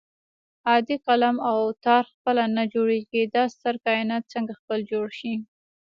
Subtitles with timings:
[0.67, 5.33] عادي قلم او تار خپله نه جوړېږي دا ستر کائنات څنګه خپله جوړ شي